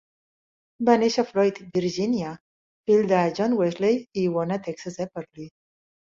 Va 0.87 0.93
néixer 1.01 1.25
a 1.25 1.29
Floyd, 1.31 1.59
Virginia, 1.75 2.31
fill 2.89 3.05
de 3.13 3.21
John 3.41 3.55
Wesley 3.61 4.01
i 4.01 4.09
d'Iowa 4.19 4.59
Texas 4.71 5.01
Epperly. 5.09 5.49